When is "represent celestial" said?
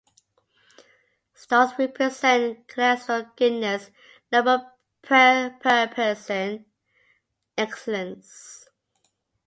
1.77-3.29